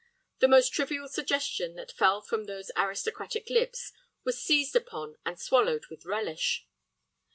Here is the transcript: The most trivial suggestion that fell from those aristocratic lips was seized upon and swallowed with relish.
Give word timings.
The 0.39 0.47
most 0.47 0.73
trivial 0.73 1.07
suggestion 1.07 1.75
that 1.75 1.91
fell 1.91 2.23
from 2.23 2.45
those 2.45 2.71
aristocratic 2.75 3.51
lips 3.51 3.91
was 4.23 4.41
seized 4.41 4.75
upon 4.75 5.19
and 5.27 5.39
swallowed 5.39 5.85
with 5.91 6.05
relish. 6.05 6.65